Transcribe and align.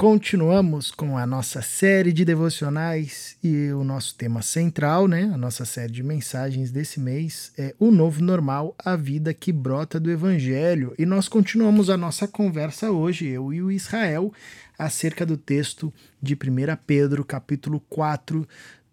Continuamos 0.00 0.90
com 0.90 1.18
a 1.18 1.26
nossa 1.26 1.60
série 1.60 2.10
de 2.10 2.24
devocionais 2.24 3.36
e 3.44 3.70
o 3.70 3.84
nosso 3.84 4.14
tema 4.14 4.40
central, 4.40 5.06
né? 5.06 5.24
A 5.24 5.36
nossa 5.36 5.66
série 5.66 5.92
de 5.92 6.02
mensagens 6.02 6.70
desse 6.70 6.98
mês 6.98 7.52
é 7.58 7.74
o 7.78 7.90
novo 7.90 8.22
normal, 8.22 8.74
a 8.82 8.96
vida 8.96 9.34
que 9.34 9.52
brota 9.52 10.00
do 10.00 10.10
evangelho. 10.10 10.94
E 10.98 11.04
nós 11.04 11.28
continuamos 11.28 11.90
a 11.90 11.98
nossa 11.98 12.26
conversa 12.26 12.90
hoje, 12.90 13.28
eu 13.28 13.52
e 13.52 13.60
o 13.60 13.70
Israel, 13.70 14.32
acerca 14.78 15.26
do 15.26 15.36
texto 15.36 15.92
de 16.22 16.32
1 16.32 16.38
Pedro, 16.86 17.22
capítulo 17.22 17.78
4, 17.90 18.48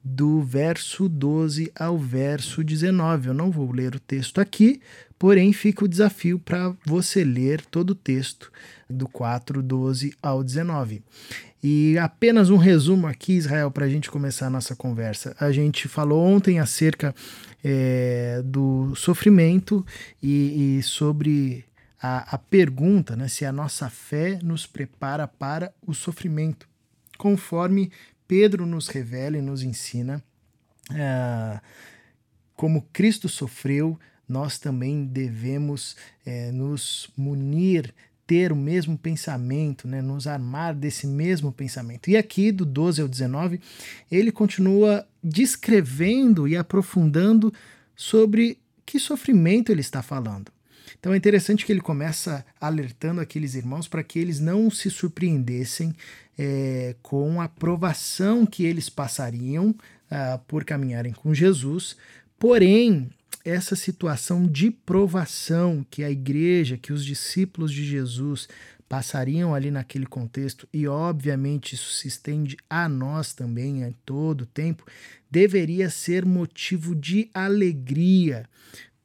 do 0.10 0.42
verso 0.42 1.10
12 1.10 1.72
ao 1.78 1.98
verso 1.98 2.64
19. 2.64 3.28
Eu 3.28 3.34
não 3.34 3.52
vou 3.52 3.72
ler 3.72 3.96
o 3.96 4.00
texto 4.00 4.40
aqui, 4.40 4.82
porém 5.20 5.52
fica 5.52 5.84
o 5.84 5.88
desafio 5.88 6.40
para 6.40 6.74
você 6.86 7.24
ler 7.24 7.62
todo 7.66 7.92
o 7.92 7.96
texto 7.96 8.52
do 8.90 9.08
4, 9.08 9.62
12 9.62 10.14
ao 10.22 10.44
19. 10.44 11.04
E 11.62 11.98
apenas 11.98 12.50
um 12.50 12.58
resumo 12.58 13.08
aqui, 13.08 13.34
Israel, 13.34 13.70
para 13.70 13.86
a 13.86 13.90
gente 13.90 14.10
começar 14.10 14.48
a 14.48 14.50
nossa 14.50 14.76
conversa. 14.76 15.36
A 15.40 15.52
gente 15.52 15.88
falou 15.88 16.24
ontem 16.26 16.60
acerca 16.60 17.14
é, 17.64 18.42
do 18.46 18.96
sofrimento 18.96 19.86
e, 20.24 20.78
e 20.78 20.84
sobre 20.84 21.66
a, 22.02 22.36
a, 22.36 22.38
pergunta 22.38 23.16
né, 23.16 23.28
se 23.28 23.44
a 23.44 23.52
nossa 23.52 23.90
fé 23.90 24.40
nos 24.42 24.66
prepara 24.66 25.28
para 25.28 25.74
o 25.86 25.94
sofrimento, 25.94 26.68
conforme 27.18 27.92
Pedro 28.28 28.66
nos 28.66 28.88
revela 28.88 29.38
e 29.38 29.42
nos 29.42 29.64
ensina 29.64 30.24
é, 30.94 31.60
como 32.56 32.82
Cristo 32.94 33.30
sofreu, 33.30 34.00
nós 34.28 34.58
também 34.58 35.06
devemos 35.06 35.96
é, 36.26 36.52
nos 36.52 37.10
munir, 37.16 37.94
ter 38.26 38.52
o 38.52 38.56
mesmo 38.56 38.98
pensamento, 38.98 39.88
né, 39.88 40.02
nos 40.02 40.28
armar 40.28 40.76
desse 40.76 41.08
mesmo 41.08 41.52
pensamento. 41.52 42.10
E 42.10 42.18
aqui, 42.18 42.52
do 42.52 42.66
12 42.66 43.02
ao 43.02 43.08
19, 43.08 43.62
ele 44.12 44.32
continua 44.32 45.08
descrevendo 45.24 46.46
e 46.48 46.58
aprofundando 46.58 47.54
sobre 47.96 48.60
que 48.86 49.00
sofrimento 49.00 49.72
ele 49.72 49.82
está 49.82 50.02
falando. 50.02 50.52
Então 51.00 51.14
é 51.14 51.18
interessante 51.18 51.66
que 51.66 51.72
ele 51.72 51.82
começa 51.82 52.46
alertando 52.60 53.22
aqueles 53.22 53.56
irmãos 53.56 53.88
para 53.88 54.04
que 54.04 54.20
eles 54.20 54.40
não 54.40 54.70
se 54.70 54.90
surpreendessem 54.90 55.96
é, 56.38 56.96
com 57.02 57.42
a 57.42 57.48
provação 57.48 58.46
que 58.46 58.66
eles 58.66 58.90
passariam 58.90 59.70
uh, 59.70 60.40
por 60.48 60.64
caminharem 60.64 61.14
com 61.14 61.34
Jesus, 61.34 61.96
porém, 62.38 63.10
essa 63.44 63.76
situação 63.76 64.46
de 64.46 64.70
provação 64.70 65.86
que 65.90 66.04
a 66.04 66.12
igreja, 66.12 66.78
que 66.78 66.92
os 66.92 67.06
discípulos 67.06 67.72
de 67.72 67.86
Jesus 67.86 68.48
passariam 68.90 69.54
ali 69.54 69.70
naquele 69.70 70.06
contexto, 70.06 70.68
e 70.74 70.88
obviamente 70.88 71.76
isso 71.76 71.92
se 71.92 72.08
estende 72.08 72.58
a 72.70 72.88
nós 72.88 73.34
também 73.34 73.84
em 73.84 73.96
todo 74.06 74.42
o 74.42 74.46
tempo, 74.46 74.86
deveria 75.30 75.90
ser 75.90 76.26
motivo 76.26 76.96
de 76.96 77.30
alegria, 77.34 78.48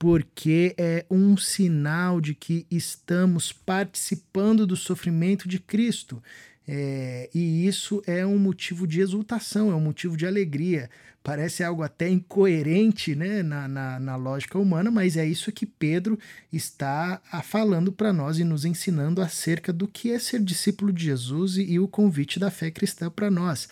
porque 0.03 0.75
é 0.77 1.07
um 1.09 1.37
sinal 1.37 2.21
de 2.21 2.35
que 2.35 2.67
estamos 2.69 3.53
participando 3.53 4.67
do 4.67 4.75
sofrimento 4.75 5.49
de 5.49 5.61
Cristo. 5.61 6.21
É, 6.67 7.31
e 7.33 7.69
isso 7.69 8.03
é 8.05 8.27
um 8.27 8.37
motivo 8.37 8.85
de 8.85 9.01
exultação, 9.01 9.71
é 9.71 9.77
um 9.77 9.81
motivo 9.81 10.17
de 10.17 10.27
alegria. 10.27 10.91
Parece 11.23 11.63
algo 11.63 11.83
até 11.83 12.09
incoerente 12.09 13.15
né, 13.15 13.43
na, 13.43 13.69
na, 13.69 14.01
na 14.01 14.17
lógica 14.17 14.59
humana, 14.59 14.91
mas 14.91 15.17
é 15.17 15.25
isso 15.25 15.53
que 15.53 15.65
Pedro 15.65 16.19
está 16.53 17.21
falando 17.45 17.93
para 17.93 18.13
nós 18.13 18.39
e 18.39 18.45
nos 18.45 18.65
ensinando 18.65 19.23
acerca 19.23 19.73
do 19.73 19.87
que 19.87 20.11
é 20.11 20.19
ser 20.19 20.41
discípulo 20.41 20.93
de 20.93 21.05
Jesus 21.05 21.57
e, 21.57 21.63
e 21.63 21.79
o 21.79 21.87
convite 21.87 22.41
da 22.41 22.51
fé 22.51 22.71
cristã 22.71 23.09
para 23.09 23.31
nós. 23.31 23.69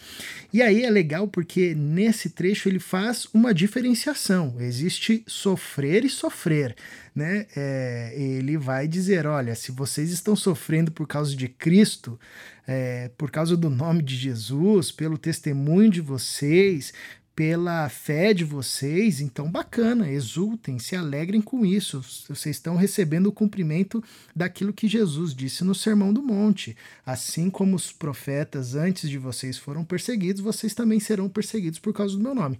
E 0.53 0.63
aí 0.63 0.85
é 0.85 0.91
legal 0.91 1.27
porque 1.27 1.75
nesse 1.75 2.31
trecho 2.31 2.69
ele 2.69 2.79
faz 2.79 3.27
uma 3.35 3.53
diferenciação: 3.53 4.57
existe 4.61 5.25
sofrer 5.27 6.05
e 6.05 6.09
sofrer. 6.09 6.77
Né? 7.15 7.47
É, 7.57 8.15
ele 8.17 8.57
vai 8.57 8.87
dizer: 8.87 9.27
olha, 9.27 9.55
se 9.55 9.73
vocês 9.73 10.11
estão 10.11 10.37
sofrendo 10.37 10.93
por 10.93 11.07
causa 11.07 11.35
de 11.35 11.49
Cristo, 11.49 12.19
é, 12.67 13.11
por 13.19 13.31
causa 13.31 13.57
do 13.57 13.69
nome 13.69 14.03
de 14.03 14.17
Jesus, 14.17 14.93
pelo 14.93 15.19
testemunho 15.19 15.91
de 15.91 16.01
vocês, 16.01 16.93
pela 17.41 17.89
fé 17.89 18.35
de 18.35 18.45
vocês, 18.45 19.19
então 19.19 19.51
bacana, 19.51 20.11
exultem, 20.11 20.79
se 20.79 20.95
alegrem 20.95 21.41
com 21.41 21.65
isso. 21.65 22.03
Vocês 22.29 22.57
estão 22.57 22.77
recebendo 22.77 23.29
o 23.29 23.33
cumprimento 23.33 24.05
daquilo 24.37 24.75
que 24.75 24.87
Jesus 24.87 25.35
disse 25.35 25.65
no 25.65 25.75
Sermão 25.75 26.13
do 26.13 26.23
Monte. 26.23 26.77
Assim 27.07 27.49
como 27.49 27.75
os 27.77 27.93
profetas 27.93 28.75
antes 28.75 29.09
de 29.09 29.17
vocês 29.17 29.57
foram 29.57 29.87
perseguidos, 29.87 30.43
vocês 30.43 30.75
também 30.75 31.01
serão 31.01 31.31
perseguidos 31.31 31.79
por 31.79 31.95
causa 31.95 32.15
do 32.15 32.23
meu 32.23 32.35
nome. 32.35 32.59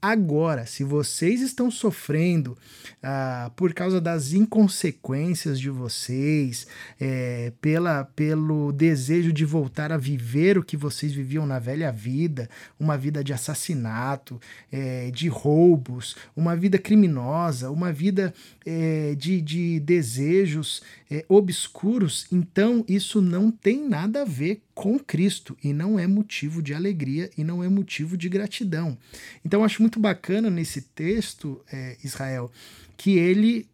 Agora, 0.00 0.66
se 0.66 0.84
vocês 0.84 1.40
estão 1.40 1.70
sofrendo 1.70 2.56
ah, 3.02 3.50
por 3.56 3.72
causa 3.72 4.00
das 4.00 4.32
inconsequências 4.32 5.58
de 5.58 5.70
vocês, 5.70 6.66
é, 7.00 7.52
pela, 7.60 8.04
pelo 8.04 8.72
desejo 8.72 9.32
de 9.32 9.44
voltar 9.44 9.90
a 9.90 9.96
viver 9.96 10.58
o 10.58 10.62
que 10.62 10.76
vocês 10.76 11.12
viviam 11.12 11.46
na 11.46 11.58
velha 11.58 11.90
vida, 11.90 12.48
uma 12.78 12.96
vida 12.96 13.24
de 13.24 13.32
assassinato, 13.32 14.40
é, 14.70 15.10
de 15.10 15.28
roubos, 15.28 16.14
uma 16.36 16.54
vida 16.54 16.78
criminosa, 16.78 17.70
uma 17.70 17.90
vida 17.90 18.34
é, 18.64 19.14
de, 19.16 19.40
de 19.40 19.80
desejos 19.80 20.82
obscuros, 21.28 22.26
então 22.32 22.84
isso 22.88 23.22
não 23.22 23.48
tem 23.50 23.88
nada 23.88 24.22
a 24.22 24.24
ver 24.24 24.65
com 24.76 24.98
Cristo 24.98 25.56
e 25.64 25.72
não 25.72 25.98
é 25.98 26.06
motivo 26.06 26.60
de 26.60 26.74
alegria 26.74 27.30
e 27.34 27.42
não 27.42 27.64
é 27.64 27.68
motivo 27.68 28.14
de 28.14 28.28
gratidão. 28.28 28.98
Então 29.42 29.64
acho 29.64 29.80
muito 29.80 29.98
bacana 29.98 30.50
nesse 30.50 30.82
texto, 30.82 31.64
é, 31.72 31.96
Israel, 32.04 32.52
que 32.94 33.16
ele, 33.16 33.66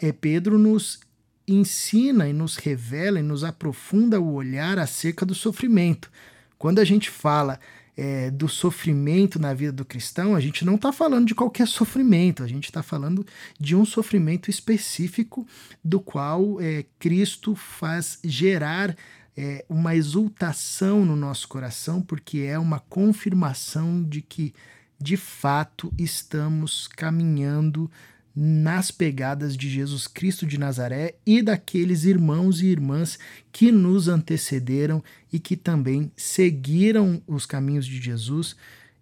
é, 0.00 0.10
Pedro, 0.10 0.58
nos 0.58 0.98
ensina 1.46 2.28
e 2.28 2.32
nos 2.32 2.56
revela 2.56 3.20
e 3.20 3.22
nos 3.22 3.44
aprofunda 3.44 4.20
o 4.20 4.32
olhar 4.32 4.80
acerca 4.80 5.24
do 5.24 5.32
sofrimento. 5.34 6.10
Quando 6.58 6.80
a 6.80 6.84
gente 6.84 7.08
fala 7.08 7.60
é, 7.96 8.28
do 8.28 8.48
sofrimento 8.48 9.38
na 9.38 9.54
vida 9.54 9.70
do 9.70 9.84
cristão, 9.84 10.34
a 10.34 10.40
gente 10.40 10.64
não 10.64 10.74
está 10.74 10.92
falando 10.92 11.26
de 11.26 11.36
qualquer 11.36 11.68
sofrimento, 11.68 12.42
a 12.42 12.48
gente 12.48 12.64
está 12.64 12.82
falando 12.82 13.24
de 13.60 13.76
um 13.76 13.84
sofrimento 13.84 14.50
específico 14.50 15.46
do 15.84 16.00
qual 16.00 16.60
é, 16.60 16.84
Cristo 16.98 17.54
faz 17.54 18.18
gerar 18.24 18.96
é, 19.36 19.64
uma 19.68 19.94
exultação 19.94 21.04
no 21.04 21.16
nosso 21.16 21.48
coração, 21.48 22.02
porque 22.02 22.40
é 22.40 22.58
uma 22.58 22.80
confirmação 22.80 24.02
de 24.02 24.20
que 24.20 24.54
de 25.00 25.16
fato 25.16 25.92
estamos 25.98 26.86
caminhando 26.86 27.90
nas 28.34 28.90
pegadas 28.90 29.56
de 29.56 29.68
Jesus 29.68 30.06
Cristo 30.06 30.46
de 30.46 30.58
Nazaré 30.58 31.16
e 31.26 31.42
daqueles 31.42 32.04
irmãos 32.04 32.62
e 32.62 32.66
irmãs 32.66 33.18
que 33.50 33.70
nos 33.70 34.08
antecederam 34.08 35.02
e 35.30 35.38
que 35.38 35.56
também 35.56 36.10
seguiram 36.16 37.22
os 37.26 37.44
caminhos 37.44 37.84
de 37.84 38.00
Jesus 38.00 38.56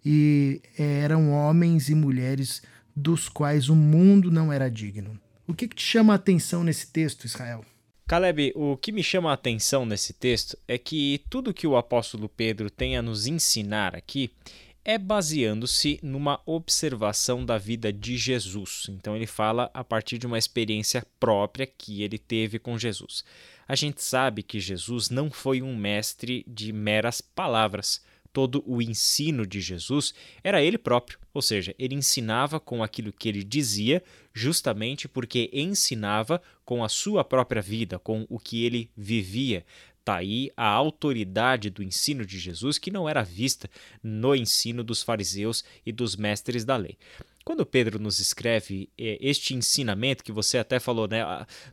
e 0.05 0.61
eram 0.77 1.31
homens 1.31 1.87
e 1.87 1.95
mulheres 1.95 2.61
dos 2.95 3.29
quais 3.29 3.69
o 3.69 3.75
mundo 3.75 4.29
não 4.29 4.51
era 4.51 4.69
digno. 4.69 5.19
O 5.47 5.53
que, 5.53 5.67
que 5.67 5.75
te 5.75 5.83
chama 5.83 6.13
a 6.13 6.15
atenção 6.17 6.63
nesse 6.63 6.87
texto, 6.87 7.25
Israel? 7.25 7.63
Caleb, 8.07 8.51
o 8.55 8.75
que 8.75 8.91
me 8.91 9.03
chama 9.03 9.31
a 9.31 9.33
atenção 9.33 9.85
nesse 9.85 10.13
texto 10.13 10.57
é 10.67 10.77
que 10.77 11.23
tudo 11.29 11.53
que 11.53 11.65
o 11.65 11.77
apóstolo 11.77 12.27
Pedro 12.27 12.69
tem 12.69 12.97
a 12.97 13.01
nos 13.01 13.25
ensinar 13.25 13.95
aqui 13.95 14.31
é 14.83 14.97
baseando-se 14.97 15.99
numa 16.01 16.41
observação 16.45 17.45
da 17.45 17.57
vida 17.57 17.93
de 17.93 18.17
Jesus. 18.17 18.87
Então 18.89 19.15
ele 19.15 19.27
fala 19.27 19.69
a 19.73 19.83
partir 19.83 20.17
de 20.17 20.25
uma 20.25 20.37
experiência 20.39 21.05
própria 21.19 21.67
que 21.67 22.01
ele 22.01 22.17
teve 22.17 22.57
com 22.57 22.77
Jesus. 22.77 23.23
A 23.67 23.75
gente 23.75 24.03
sabe 24.03 24.43
que 24.43 24.59
Jesus 24.59 25.09
não 25.09 25.29
foi 25.29 25.61
um 25.61 25.75
mestre 25.75 26.43
de 26.47 26.73
meras 26.73 27.21
palavras. 27.21 28.01
Todo 28.33 28.63
o 28.65 28.81
ensino 28.81 29.45
de 29.45 29.59
Jesus 29.59 30.13
era 30.43 30.61
ele 30.61 30.77
próprio, 30.77 31.19
ou 31.33 31.41
seja, 31.41 31.75
ele 31.77 31.95
ensinava 31.95 32.59
com 32.59 32.81
aquilo 32.81 33.11
que 33.11 33.27
ele 33.27 33.43
dizia, 33.43 34.01
justamente 34.33 35.07
porque 35.07 35.49
ensinava 35.51 36.41
com 36.63 36.83
a 36.83 36.89
sua 36.89 37.23
própria 37.23 37.61
vida, 37.61 37.99
com 37.99 38.25
o 38.29 38.39
que 38.39 38.63
ele 38.63 38.89
vivia. 38.95 39.65
Está 39.99 40.15
aí 40.15 40.49
a 40.57 40.65
autoridade 40.65 41.69
do 41.69 41.83
ensino 41.83 42.25
de 42.25 42.39
Jesus 42.39 42.79
que 42.79 42.89
não 42.89 43.07
era 43.07 43.21
vista 43.21 43.69
no 44.01 44.33
ensino 44.33 44.83
dos 44.83 45.03
fariseus 45.03 45.63
e 45.85 45.91
dos 45.91 46.15
mestres 46.15 46.65
da 46.65 46.75
lei. 46.75 46.97
Quando 47.43 47.65
Pedro 47.65 47.99
nos 47.99 48.19
escreve 48.19 48.89
é, 48.97 49.17
este 49.19 49.55
ensinamento 49.55 50.23
que 50.23 50.31
você 50.31 50.57
até 50.57 50.79
falou, 50.79 51.07
né, 51.07 51.23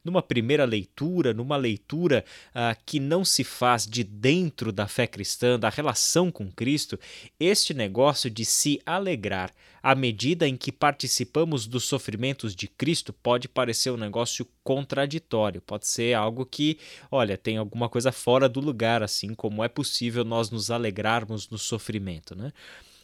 numa 0.03 0.23
primeira 0.23 0.65
leitura, 0.65 1.35
numa 1.35 1.57
leitura 1.57 2.25
uh, 2.51 2.77
que 2.87 2.99
não 2.99 3.25
se 3.25 3.45
faz 3.45 3.87
de 3.87 4.03
dentro 4.03 4.73
da 4.73 4.89
fé 4.89 5.07
cristã, 5.07 5.59
da 5.59 5.69
relação 5.69 6.31
com 6.31 6.51
Cristo, 6.51 6.99
este 7.39 7.75
negócio 7.75 8.31
de 8.31 8.45
se 8.45 8.81
alegrar 8.87 9.53
à 9.83 9.95
medida 9.95 10.47
em 10.47 10.57
que 10.57 10.73
participamos 10.73 11.67
dos 11.67 11.85
sofrimentos 11.85 12.55
de 12.55 12.67
Cristo 12.67 13.13
pode 13.13 13.49
parecer 13.49 13.91
um 13.91 13.97
negócio 13.97 14.47
contraditório, 14.65 15.61
pode 15.61 15.87
ser 15.87 16.15
algo 16.15 16.45
que, 16.45 16.79
olha, 17.11 17.39
tem 17.39 17.57
alguma 17.57 17.89
coisa 17.89 18.13
fora 18.13 18.49
do 18.49 18.61
lugar, 18.61 19.03
assim 19.03 19.35
como 19.35 19.63
é 19.63 19.69
possível 19.69 20.25
nós 20.25 20.51
nos 20.51 20.71
alegrarmos 20.71 21.49
no 21.49 21.59
sofrimento, 21.59 22.35
né? 22.35 22.53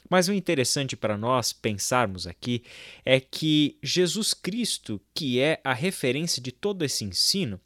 Mas 0.08 0.28
o 0.28 0.32
interessante 0.32 0.96
para 0.96 1.16
nós 1.16 1.52
pensarmos 1.52 2.26
aqui 2.26 2.62
é 3.04 3.18
que 3.18 3.78
Jesus 3.82 4.34
Cristo, 4.34 5.00
que 5.14 5.40
é 5.40 5.60
a 5.64 5.72
referência 5.72 6.42
de 6.42 6.52
todo 6.52 6.84
esse 6.84 7.04
ensino, 7.04 7.60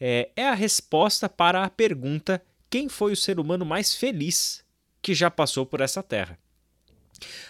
é, 0.00 0.30
é 0.36 0.48
a 0.48 0.54
resposta 0.54 1.28
para 1.28 1.64
a 1.64 1.70
pergunta: 1.70 2.42
quem 2.70 2.88
foi 2.88 3.12
o 3.12 3.16
ser 3.16 3.40
humano 3.40 3.64
mais 3.64 3.94
feliz 3.94 4.64
que 5.02 5.14
já 5.14 5.30
passou 5.30 5.66
por 5.66 5.80
essa 5.80 6.02
terra? 6.02 6.38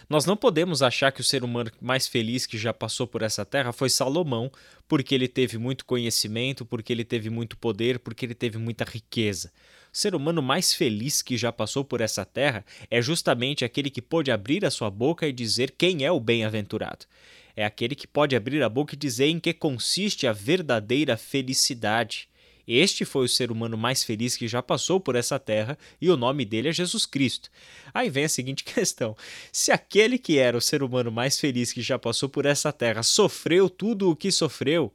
Nós 0.09 0.27
não 0.27 0.37
podemos 0.37 0.83
achar 0.83 1.11
que 1.11 1.21
o 1.21 1.25
ser 1.25 1.43
humano 1.43 1.71
mais 1.81 2.07
feliz 2.07 2.47
que 2.47 2.59
já 2.59 2.73
passou 2.73 3.07
por 3.07 3.23
essa 3.23 3.45
terra 3.45 3.73
foi 3.73 3.89
Salomão, 3.89 4.51
porque 4.87 5.15
ele 5.15 5.27
teve 5.27 5.59
muito 5.59 5.85
conhecimento, 5.85 6.65
porque 6.65 6.93
ele 6.93 7.05
teve 7.05 7.31
muito 7.31 7.57
poder, 7.57 7.99
porque 7.99 8.27
ele 8.27 8.35
teve 8.35 8.59
muita 8.59 8.85
riqueza. 8.85 9.51
Ser 9.95 10.13
humano 10.13 10.43
mais 10.43 10.75
feliz 10.75 11.23
que 11.23 11.37
já 11.37 11.53
passou 11.53 11.85
por 11.85 12.01
essa 12.01 12.25
terra 12.25 12.67
é 12.91 13.01
justamente 13.01 13.65
aquele 13.65 13.89
que 13.89 14.03
pôde 14.03 14.33
abrir 14.33 14.65
a 14.65 14.71
sua 14.71 14.91
boca 14.91 15.25
e 15.25 15.33
dizer 15.33 15.71
quem 15.79 16.05
é 16.05 16.11
o 16.11 16.19
bem-aventurado. 16.19 17.07
É 17.55 17.65
aquele 17.65 17.95
que 17.95 18.09
pode 18.09 18.35
abrir 18.35 18.61
a 18.65 18.69
boca 18.69 18.97
e 18.97 18.99
dizer 18.99 19.27
em 19.27 19.39
que 19.39 19.55
consiste 19.55 20.27
a 20.27 20.33
verdadeira 20.33 21.17
felicidade. 21.17 22.29
Este 22.67 23.05
foi 23.05 23.27
o 23.27 23.29
ser 23.29 23.53
humano 23.53 23.79
mais 23.79 24.03
feliz 24.03 24.37
que 24.37 24.49
já 24.49 24.61
passou 24.61 24.99
por 24.99 25.15
essa 25.15 25.39
terra 25.39 25.79
e 26.01 26.11
o 26.11 26.17
nome 26.17 26.45
dele 26.45 26.71
é 26.71 26.73
Jesus 26.73 27.07
Cristo. 27.07 27.49
Aí 27.95 28.11
vem 28.11 28.25
a 28.25 28.29
seguinte 28.29 28.65
questão: 28.67 29.17
se 29.53 29.71
aquele 29.71 30.19
que 30.19 30.39
era 30.39 30.59
o 30.59 30.61
ser 30.61 30.83
humano 30.83 31.13
mais 31.13 31.39
feliz 31.39 31.73
que 31.73 31.81
já 31.81 32.01
passou 32.01 32.29
por 32.29 32.47
essa 32.47 32.73
terra 32.73 33.05
sofreu 33.05 33.71
tudo 33.71 34.11
o 34.11 34.17
que 34.17 34.33
sofreu, 34.33 34.93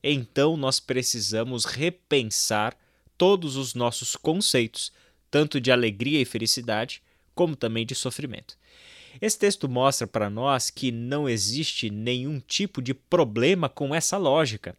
então 0.00 0.56
nós 0.56 0.78
precisamos 0.78 1.64
repensar 1.64 2.80
todos 3.22 3.54
os 3.54 3.72
nossos 3.72 4.16
conceitos, 4.16 4.90
tanto 5.30 5.60
de 5.60 5.70
alegria 5.70 6.20
e 6.20 6.24
felicidade, 6.24 7.00
como 7.36 7.54
também 7.54 7.86
de 7.86 7.94
sofrimento. 7.94 8.58
Esse 9.20 9.38
texto 9.38 9.68
mostra 9.68 10.08
para 10.08 10.28
nós 10.28 10.70
que 10.70 10.90
não 10.90 11.28
existe 11.28 11.88
nenhum 11.88 12.40
tipo 12.40 12.82
de 12.82 12.92
problema 12.92 13.68
com 13.68 13.94
essa 13.94 14.16
lógica. 14.16 14.76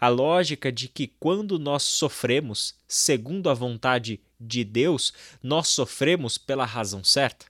A 0.00 0.06
lógica 0.06 0.70
de 0.70 0.86
que 0.86 1.08
quando 1.18 1.58
nós 1.58 1.82
sofremos 1.82 2.76
segundo 2.86 3.50
a 3.50 3.54
vontade 3.54 4.20
de 4.38 4.62
Deus, 4.62 5.12
nós 5.42 5.66
sofremos 5.66 6.38
pela 6.38 6.64
razão 6.64 7.02
certa. 7.02 7.46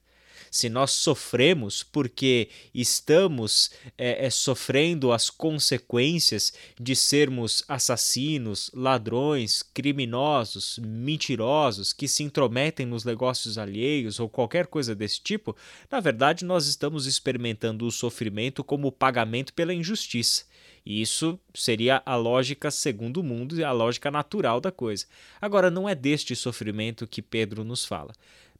Se 0.52 0.68
nós 0.68 0.90
sofremos 0.90 1.82
porque 1.82 2.50
estamos 2.74 3.70
é, 3.96 4.26
é, 4.26 4.28
sofrendo 4.28 5.10
as 5.10 5.30
consequências 5.30 6.52
de 6.78 6.94
sermos 6.94 7.64
assassinos, 7.66 8.70
ladrões, 8.74 9.62
criminosos, 9.62 10.78
mentirosos, 10.78 11.94
que 11.94 12.06
se 12.06 12.22
intrometem 12.22 12.84
nos 12.84 13.02
negócios 13.02 13.56
alheios 13.56 14.20
ou 14.20 14.28
qualquer 14.28 14.66
coisa 14.66 14.94
desse 14.94 15.22
tipo, 15.22 15.56
na 15.90 16.00
verdade 16.00 16.44
nós 16.44 16.66
estamos 16.66 17.06
experimentando 17.06 17.86
o 17.86 17.90
sofrimento 17.90 18.62
como 18.62 18.92
pagamento 18.92 19.54
pela 19.54 19.72
injustiça. 19.72 20.44
E 20.84 21.00
isso 21.00 21.40
seria 21.54 22.02
a 22.04 22.14
lógica 22.14 22.70
segundo 22.70 23.20
o 23.20 23.24
mundo 23.24 23.58
e 23.58 23.64
a 23.64 23.72
lógica 23.72 24.10
natural 24.10 24.60
da 24.60 24.70
coisa. 24.70 25.06
Agora, 25.40 25.70
não 25.70 25.88
é 25.88 25.94
deste 25.94 26.36
sofrimento 26.36 27.06
que 27.06 27.22
Pedro 27.22 27.64
nos 27.64 27.86
fala. 27.86 28.12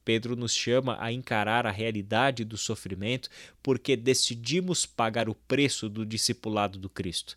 Pedro 0.04 0.36
nos 0.36 0.54
chama 0.54 0.96
a 1.00 1.12
encarar 1.12 1.66
a 1.66 1.70
realidade 1.70 2.44
do 2.44 2.56
sofrimento 2.56 3.28
porque 3.62 3.96
decidimos 3.96 4.84
pagar 4.86 5.28
o 5.28 5.34
preço 5.34 5.88
do 5.88 6.04
discipulado 6.04 6.78
do 6.78 6.88
Cristo. 6.88 7.36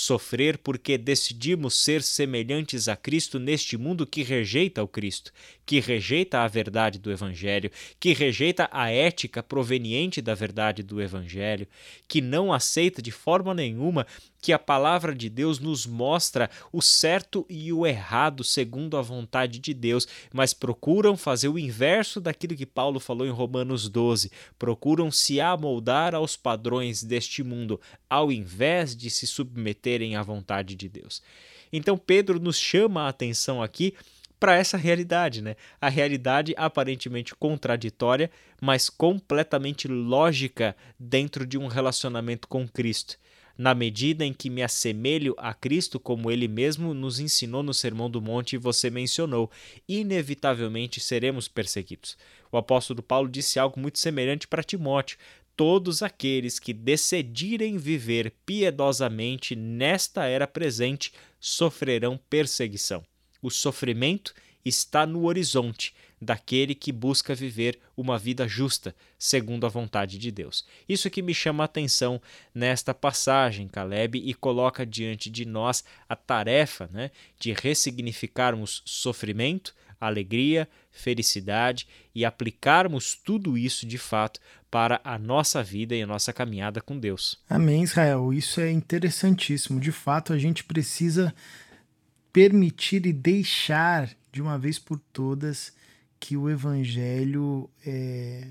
Sofrer 0.00 0.58
porque 0.58 0.96
decidimos 0.96 1.74
ser 1.74 2.04
semelhantes 2.04 2.86
a 2.86 2.94
Cristo 2.94 3.40
neste 3.40 3.76
mundo 3.76 4.06
que 4.06 4.22
rejeita 4.22 4.80
o 4.80 4.86
Cristo, 4.86 5.32
que 5.66 5.80
rejeita 5.80 6.38
a 6.38 6.46
verdade 6.46 7.00
do 7.00 7.10
Evangelho, 7.10 7.68
que 7.98 8.12
rejeita 8.12 8.68
a 8.70 8.92
ética 8.92 9.42
proveniente 9.42 10.22
da 10.22 10.36
verdade 10.36 10.84
do 10.84 11.02
Evangelho, 11.02 11.66
que 12.06 12.20
não 12.20 12.52
aceita 12.52 13.02
de 13.02 13.10
forma 13.10 13.52
nenhuma 13.52 14.06
que 14.40 14.52
a 14.52 14.58
palavra 14.58 15.14
de 15.14 15.28
Deus 15.28 15.58
nos 15.58 15.86
mostra 15.86 16.48
o 16.72 16.80
certo 16.80 17.44
e 17.48 17.72
o 17.72 17.86
errado 17.86 18.44
segundo 18.44 18.96
a 18.96 19.02
vontade 19.02 19.58
de 19.58 19.74
Deus, 19.74 20.06
mas 20.32 20.54
procuram 20.54 21.16
fazer 21.16 21.48
o 21.48 21.58
inverso 21.58 22.20
daquilo 22.20 22.56
que 22.56 22.66
Paulo 22.66 23.00
falou 23.00 23.26
em 23.26 23.30
Romanos 23.30 23.88
12. 23.88 24.30
Procuram 24.58 25.10
se 25.10 25.40
amoldar 25.40 26.14
aos 26.14 26.36
padrões 26.36 27.02
deste 27.02 27.42
mundo, 27.42 27.80
ao 28.08 28.30
invés 28.30 28.96
de 28.96 29.10
se 29.10 29.26
submeterem 29.26 30.16
à 30.16 30.22
vontade 30.22 30.74
de 30.74 30.88
Deus. 30.88 31.20
Então 31.72 31.98
Pedro 31.98 32.38
nos 32.38 32.56
chama 32.56 33.02
a 33.02 33.08
atenção 33.08 33.62
aqui 33.62 33.94
para 34.38 34.54
essa 34.54 34.76
realidade, 34.76 35.42
né? 35.42 35.56
A 35.80 35.88
realidade 35.88 36.54
aparentemente 36.56 37.34
contraditória, 37.34 38.30
mas 38.60 38.88
completamente 38.88 39.88
lógica 39.88 40.76
dentro 40.98 41.44
de 41.44 41.58
um 41.58 41.66
relacionamento 41.66 42.46
com 42.46 42.66
Cristo 42.68 43.18
na 43.58 43.74
medida 43.74 44.24
em 44.24 44.32
que 44.32 44.48
me 44.48 44.62
assemelho 44.62 45.34
a 45.36 45.52
Cristo, 45.52 45.98
como 45.98 46.30
ele 46.30 46.46
mesmo 46.46 46.94
nos 46.94 47.18
ensinou 47.18 47.60
no 47.60 47.74
Sermão 47.74 48.08
do 48.08 48.22
Monte 48.22 48.52
e 48.54 48.58
você 48.58 48.88
mencionou, 48.88 49.50
inevitavelmente 49.88 51.00
seremos 51.00 51.48
perseguidos. 51.48 52.16
O 52.52 52.56
apóstolo 52.56 53.02
Paulo 53.02 53.28
disse 53.28 53.58
algo 53.58 53.80
muito 53.80 53.98
semelhante 53.98 54.46
para 54.46 54.62
Timóteo: 54.62 55.18
todos 55.56 56.04
aqueles 56.04 56.60
que 56.60 56.72
decidirem 56.72 57.76
viver 57.76 58.32
piedosamente 58.46 59.56
nesta 59.56 60.24
era 60.24 60.46
presente 60.46 61.12
sofrerão 61.40 62.18
perseguição. 62.30 63.02
O 63.42 63.50
sofrimento 63.50 64.32
está 64.64 65.04
no 65.04 65.24
horizonte 65.26 65.92
daquele 66.20 66.74
que 66.74 66.92
busca 66.92 67.34
viver 67.34 67.78
uma 67.96 68.18
vida 68.18 68.46
justa, 68.48 68.94
segundo 69.18 69.66
a 69.66 69.68
vontade 69.68 70.18
de 70.18 70.30
Deus. 70.30 70.66
Isso 70.88 71.10
que 71.10 71.22
me 71.22 71.34
chama 71.34 71.64
a 71.64 71.66
atenção 71.66 72.20
nesta 72.54 72.92
passagem, 72.92 73.68
Caleb, 73.68 74.18
e 74.18 74.34
coloca 74.34 74.84
diante 74.84 75.30
de 75.30 75.44
nós 75.44 75.84
a 76.08 76.16
tarefa 76.16 76.88
né, 76.92 77.10
de 77.38 77.52
ressignificarmos 77.52 78.82
sofrimento, 78.84 79.74
alegria, 80.00 80.68
felicidade 80.90 81.86
e 82.14 82.24
aplicarmos 82.24 83.14
tudo 83.14 83.58
isso 83.58 83.86
de 83.86 83.98
fato 83.98 84.40
para 84.70 85.00
a 85.02 85.18
nossa 85.18 85.62
vida 85.62 85.94
e 85.94 86.02
a 86.02 86.06
nossa 86.06 86.32
caminhada 86.32 86.80
com 86.80 86.98
Deus. 86.98 87.40
Amém, 87.48 87.82
Israel. 87.82 88.32
Isso 88.32 88.60
é 88.60 88.70
interessantíssimo. 88.70 89.80
De 89.80 89.90
fato, 89.90 90.32
a 90.32 90.38
gente 90.38 90.62
precisa 90.62 91.34
permitir 92.32 93.06
e 93.06 93.12
deixar 93.12 94.10
de 94.30 94.42
uma 94.42 94.58
vez 94.58 94.78
por 94.78 95.00
todas 95.12 95.72
que 96.20 96.36
o 96.36 96.48
Evangelho 96.48 97.68
é, 97.86 98.48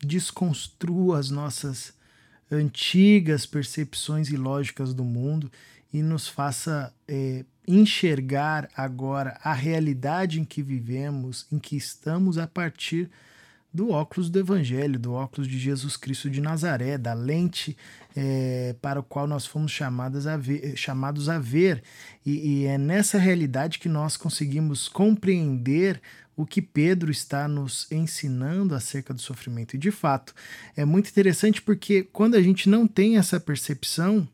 desconstrua 0.00 1.18
as 1.18 1.30
nossas 1.30 1.92
antigas 2.50 3.46
percepções 3.46 4.28
e 4.30 4.36
lógicas 4.36 4.92
do 4.92 5.04
mundo 5.04 5.50
e 5.92 6.02
nos 6.02 6.28
faça 6.28 6.92
é, 7.06 7.44
enxergar 7.66 8.68
agora 8.76 9.38
a 9.42 9.52
realidade 9.52 10.40
em 10.40 10.44
que 10.44 10.62
vivemos, 10.62 11.46
em 11.52 11.58
que 11.58 11.76
estamos 11.76 12.38
a 12.38 12.46
partir 12.46 13.10
do 13.72 13.90
óculos 13.90 14.28
do 14.28 14.38
Evangelho, 14.38 14.98
do 14.98 15.12
óculos 15.12 15.46
de 15.46 15.56
Jesus 15.56 15.96
Cristo 15.96 16.28
de 16.28 16.40
Nazaré, 16.40 16.98
da 16.98 17.14
lente 17.14 17.76
é, 18.16 18.74
para 18.82 18.98
o 18.98 19.02
qual 19.02 19.28
nós 19.28 19.46
fomos 19.46 19.70
chamados 19.70 20.26
a 20.26 20.36
ver. 20.36 20.76
Chamados 20.76 21.28
a 21.28 21.38
ver. 21.38 21.82
E, 22.26 22.62
e 22.62 22.64
é 22.66 22.76
nessa 22.76 23.16
realidade 23.16 23.78
que 23.78 23.88
nós 23.88 24.16
conseguimos 24.16 24.88
compreender 24.88 26.00
o 26.40 26.46
que 26.46 26.62
Pedro 26.62 27.10
está 27.10 27.46
nos 27.46 27.86
ensinando 27.92 28.74
acerca 28.74 29.12
do 29.12 29.20
sofrimento. 29.20 29.74
E 29.74 29.78
de 29.78 29.90
fato, 29.90 30.34
é 30.74 30.86
muito 30.86 31.10
interessante 31.10 31.60
porque 31.60 32.02
quando 32.02 32.34
a 32.34 32.42
gente 32.42 32.66
não 32.66 32.86
tem 32.86 33.18
essa 33.18 33.38
percepção, 33.38 34.26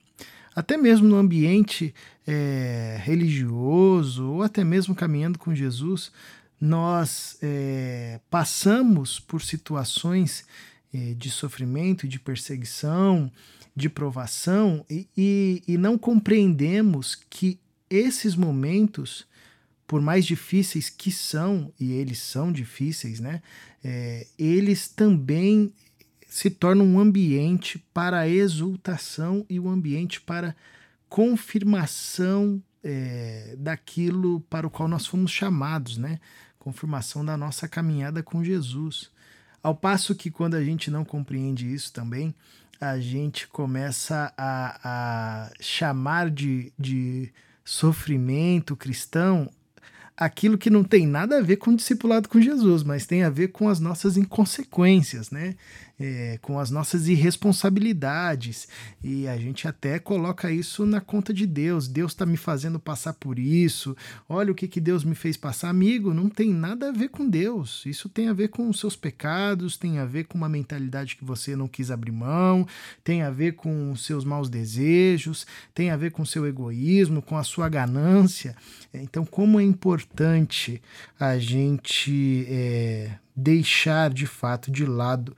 até 0.55 0.77
mesmo 0.77 1.09
no 1.09 1.17
ambiente 1.17 1.93
é, 2.25 2.97
religioso, 3.03 4.25
ou 4.25 4.43
até 4.43 4.63
mesmo 4.63 4.95
caminhando 4.95 5.37
com 5.37 5.53
Jesus, 5.53 6.13
nós 6.61 7.37
é, 7.43 8.21
passamos 8.31 9.19
por 9.19 9.43
situações 9.43 10.47
é, 10.95 11.13
de 11.15 11.29
sofrimento, 11.29 12.07
de 12.07 12.21
perseguição, 12.21 13.31
de 13.75 13.89
provação 13.89 14.87
e, 14.89 15.09
e, 15.17 15.63
e 15.67 15.77
não 15.77 15.99
compreendemos 15.99 17.17
que 17.29 17.59
esses 17.91 18.37
momentos, 18.37 19.27
por 19.87 20.00
mais 20.00 20.25
difíceis 20.26 20.90
que 20.90 21.12
são, 21.12 21.73
e 21.78 21.93
eles 21.93 22.19
são 22.19 22.50
difíceis, 22.50 23.21
né? 23.21 23.43
É, 23.85 24.26
eles 24.38 24.88
também 24.88 25.73
se 26.28 26.50
torna 26.50 26.83
um 26.83 26.99
ambiente 26.99 27.78
para 27.95 28.28
exultação 28.28 29.47
e 29.49 29.61
um 29.61 29.69
ambiente 29.69 30.21
para 30.21 30.57
confirmação 31.09 32.61
é, 32.83 33.55
daquilo 33.59 34.40
para 34.50 34.66
o 34.66 34.71
qual 34.71 34.88
nós 34.88 35.07
fomos 35.07 35.31
chamados, 35.31 35.97
né? 35.97 36.19
Confirmação 36.59 37.25
da 37.25 37.37
nossa 37.37 37.69
caminhada 37.69 38.23
com 38.23 38.43
Jesus. 38.43 39.11
Ao 39.62 39.75
passo 39.75 40.14
que 40.14 40.31
quando 40.31 40.55
a 40.55 40.64
gente 40.64 40.90
não 40.90 41.05
compreende 41.05 41.73
isso 41.73 41.93
também, 41.93 42.35
a 42.81 42.99
gente 42.99 43.47
começa 43.47 44.33
a, 44.37 44.81
a 44.83 45.50
chamar 45.61 46.31
de, 46.31 46.73
de 46.78 47.33
sofrimento 47.64 48.76
cristão 48.76 49.50
aquilo 50.17 50.57
que 50.57 50.71
não 50.71 50.83
tem 50.83 51.07
nada 51.07 51.39
a 51.39 51.43
ver 51.43 51.57
com 51.57 51.73
o 51.73 51.77
discipulado 51.77 52.29
com 52.29 52.41
Jesus, 52.41 52.83
mas 52.83 53.07
tem 53.07 53.23
a 53.23 53.31
ver 53.31 53.49
com 53.49 53.69
as 53.69 53.79
nossas 53.79 54.17
inconsequências, 54.17 55.31
né? 55.31 55.55
É, 55.99 56.38
com 56.43 56.59
as 56.59 56.71
nossas 56.71 57.09
irresponsabilidades. 57.09 58.69
E 59.03 59.26
a 59.26 59.37
gente 59.38 59.67
até 59.67 59.99
coloca 59.99 60.50
isso 60.50 60.85
na 60.85 61.00
conta 61.00 61.33
de 61.33 61.47
Deus. 61.47 61.88
Deus 61.88 62.12
está 62.12 62.26
me 62.26 62.37
fazendo 62.37 62.79
passar 62.79 63.15
por 63.15 63.38
isso. 63.38 63.97
Olha 64.29 64.53
o 64.53 64.55
que, 64.55 64.69
que 64.69 64.81
Deus 64.81 65.05
me 65.05 65.15
fez 65.15 65.38
passar. 65.38 65.71
Amigo, 65.71 66.12
não 66.12 66.29
tem 66.29 66.53
nada 66.53 66.91
a 66.91 66.93
ver 66.93 67.09
com 67.09 67.26
Deus. 67.26 67.83
Isso 67.87 68.11
tem 68.11 68.29
a 68.29 68.35
ver 68.35 68.49
com 68.49 68.69
os 68.69 68.79
seus 68.79 68.95
pecados, 68.95 69.79
tem 69.79 69.99
a 69.99 70.05
ver 70.05 70.25
com 70.25 70.37
uma 70.37 70.50
mentalidade 70.50 71.17
que 71.17 71.25
você 71.25 71.57
não 71.57 71.67
quis 71.67 71.91
abrir 71.91 72.12
mão, 72.12 72.67
tem 73.03 73.23
a 73.23 73.31
ver 73.31 73.53
com 73.53 73.93
os 73.93 74.05
seus 74.05 74.25
maus 74.25 74.50
desejos, 74.50 75.47
tem 75.75 75.91
a 75.91 75.97
ver 75.97 76.11
com 76.11 76.23
o 76.23 76.26
seu 76.26 76.47
egoísmo, 76.47 77.23
com 77.23 77.37
a 77.38 77.45
sua 77.45 77.69
ganância. 77.69 78.55
Então, 78.93 79.25
como 79.25 79.61
é 79.61 79.65
importante 79.65 80.83
a 81.19 81.38
gente 81.38 82.47
é, 82.49 83.12
deixar 83.35 84.11
de 84.12 84.26
fato 84.26 84.71
de 84.71 84.85
lado 84.85 85.37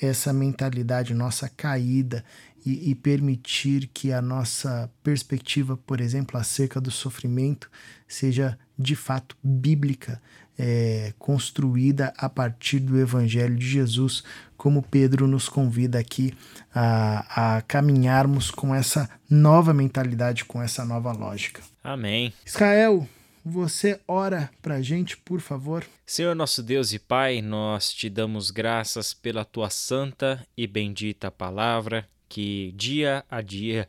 essa 0.00 0.32
mentalidade 0.32 1.14
nossa 1.14 1.48
caída 1.48 2.24
e, 2.64 2.90
e, 2.90 2.94
permitir 2.94 3.88
que 3.94 4.12
a 4.12 4.20
nossa 4.20 4.90
perspectiva, 5.02 5.76
por 5.76 6.00
exemplo, 6.00 6.38
acerca 6.38 6.80
do 6.80 6.90
sofrimento, 6.90 7.70
seja 8.06 8.58
de 8.78 8.94
fato 8.94 9.36
bíblica, 9.42 10.20
é, 10.58 11.14
construída 11.18 12.12
a 12.18 12.28
partir 12.28 12.80
do 12.80 12.98
Evangelho 12.98 13.56
de 13.56 13.66
Jesus, 13.66 14.24
como 14.56 14.82
Pedro 14.82 15.26
nos 15.28 15.48
convida 15.48 15.98
aqui 16.00 16.34
a, 16.74 17.56
a 17.56 17.62
caminharmos 17.62 18.50
com 18.50 18.74
essa 18.74 19.08
nova 19.30 19.72
mentalidade, 19.72 20.44
com 20.44 20.60
essa 20.60 20.84
nova 20.84 21.12
lógica. 21.12 21.62
Amém. 21.82 22.32
Israel, 22.44 23.08
você 23.48 24.00
ora 24.06 24.50
para 24.60 24.76
a 24.76 24.82
gente, 24.82 25.16
por 25.16 25.40
favor? 25.40 25.84
Senhor 26.04 26.34
nosso 26.34 26.62
Deus 26.62 26.92
e 26.92 26.98
Pai, 26.98 27.40
nós 27.40 27.92
te 27.92 28.10
damos 28.10 28.50
graças 28.50 29.14
pela 29.14 29.44
tua 29.44 29.70
santa 29.70 30.46
e 30.56 30.66
bendita 30.66 31.30
palavra 31.30 32.08
que 32.28 32.72
dia 32.76 33.24
a 33.30 33.40
dia 33.40 33.88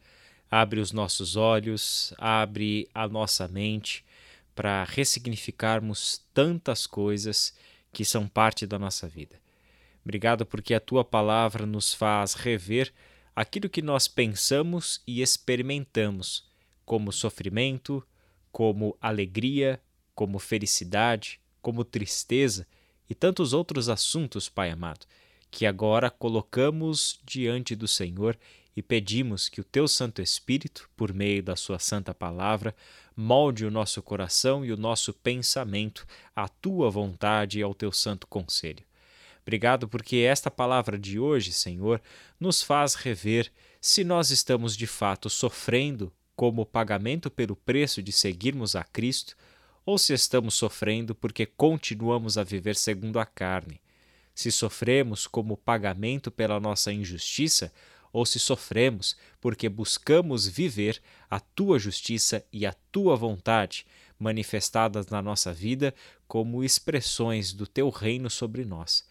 abre 0.50 0.80
os 0.80 0.92
nossos 0.92 1.36
olhos, 1.36 2.14
abre 2.18 2.88
a 2.94 3.08
nossa 3.08 3.48
mente 3.48 4.06
para 4.56 4.84
ressignificarmos 4.86 6.26
tantas 6.34 6.88
coisas 6.88 7.54
que 7.92 8.06
são 8.06 8.28
parte 8.28 8.66
da 8.66 8.80
nossa 8.80 9.08
vida. 9.08 9.36
Obrigado 10.04 10.46
porque 10.46 10.74
a 10.74 10.80
tua 10.80 11.04
palavra 11.04 11.66
nos 11.66 11.94
faz 11.94 12.34
rever 12.34 12.94
aquilo 13.36 13.70
que 13.70 13.82
nós 13.82 14.08
pensamos 14.08 15.02
e 15.06 15.22
experimentamos, 15.22 16.48
como 16.86 17.12
sofrimento, 17.12 18.04
como 18.52 18.98
alegria, 19.02 19.82
como 20.16 20.40
felicidade, 20.40 21.40
como 21.62 21.84
tristeza 21.84 22.68
e 23.10 23.16
tantos 23.16 23.54
outros 23.54 23.90
assuntos, 23.90 24.50
Pai 24.50 24.70
amado, 24.70 25.06
que 25.50 25.66
agora 25.66 26.10
colocamos 26.10 27.20
diante 27.26 27.76
do 27.76 27.88
Senhor 27.88 28.38
e 28.76 28.82
pedimos 28.82 29.50
que 29.50 29.60
o 29.60 29.64
Teu 29.64 29.88
Santo 29.88 30.22
Espírito, 30.22 30.90
por 30.96 31.14
meio 31.14 31.44
da 31.44 31.56
Sua 31.56 31.80
Santa 31.80 32.14
Palavra, 32.14 32.76
molde 33.16 33.66
o 33.66 33.72
nosso 33.72 34.02
coração 34.02 34.64
e 34.64 34.72
o 34.72 34.78
nosso 34.78 35.12
pensamento 35.12 36.06
à 36.36 36.48
Tua 36.48 36.90
vontade 36.90 37.60
e 37.60 37.64
ao 37.64 37.74
Teu 37.74 37.92
Santo 37.92 38.28
Conselho. 38.28 38.84
Obrigado 39.42 39.88
porque 39.88 40.18
esta 40.18 40.52
palavra 40.52 40.98
de 40.98 41.20
hoje, 41.20 41.52
Senhor, 41.52 42.02
nos 42.40 42.62
faz 42.62 42.94
rever 42.94 43.52
se 43.82 44.04
nós 44.04 44.30
estamos 44.30 44.78
de 44.78 44.86
fato 44.86 45.30
sofrendo 45.30 46.14
como 46.40 46.66
pagamento 46.66 47.30
pelo 47.30 47.54
preço 47.54 48.02
de 48.02 48.14
seguirmos 48.14 48.74
a 48.74 48.82
Cristo, 48.82 49.36
ou 49.86 49.98
se 49.98 50.14
estamos 50.14 50.54
sofrendo 50.54 51.14
porque 51.14 51.46
continuamos 51.46 52.38
a 52.38 52.46
viver 52.46 52.78
segundo 52.78 53.20
a 53.20 53.26
carne. 53.26 53.82
Se 54.34 54.50
sofremos 54.50 55.28
como 55.28 55.58
pagamento 55.58 56.32
pela 56.32 56.58
nossa 56.58 56.94
injustiça, 56.94 57.74
ou 58.14 58.26
se 58.26 58.40
sofremos 58.40 59.18
porque 59.42 59.68
buscamos 59.68 60.48
viver 60.48 61.02
a 61.30 61.42
tua 61.42 61.78
justiça 61.78 62.42
e 62.54 62.66
a 62.66 62.72
tua 62.90 63.18
vontade 63.18 63.86
manifestadas 64.18 65.08
na 65.08 65.22
nossa 65.22 65.52
vida 65.52 65.94
como 66.26 66.64
expressões 66.64 67.52
do 67.52 67.68
teu 67.68 67.90
reino 67.90 68.30
sobre 68.30 68.64
nós. 68.64 69.06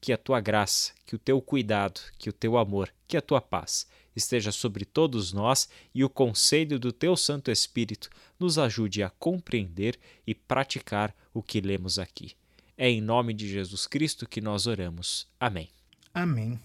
Que 0.00 0.12
a 0.12 0.18
tua 0.18 0.40
graça, 0.40 0.92
que 1.06 1.14
o 1.14 1.20
teu 1.20 1.40
cuidado, 1.40 2.00
que 2.18 2.28
o 2.28 2.32
teu 2.32 2.58
amor, 2.58 2.92
que 3.06 3.16
a 3.16 3.22
tua 3.22 3.40
paz 3.40 3.86
esteja 4.14 4.52
sobre 4.52 4.84
todos 4.84 5.32
nós 5.32 5.68
e 5.94 6.04
o 6.04 6.08
conselho 6.08 6.78
do 6.78 6.92
teu 6.92 7.16
Santo 7.16 7.50
Espírito 7.50 8.08
nos 8.38 8.58
ajude 8.58 9.02
a 9.02 9.10
compreender 9.10 9.98
e 10.26 10.34
praticar 10.34 11.14
o 11.32 11.42
que 11.42 11.60
lemos 11.60 11.98
aqui. 11.98 12.32
É 12.76 12.88
em 12.88 13.00
nome 13.00 13.32
de 13.32 13.48
Jesus 13.48 13.86
Cristo 13.86 14.28
que 14.28 14.40
nós 14.40 14.66
oramos. 14.66 15.26
Amém. 15.38 15.68
Amém. 16.12 16.58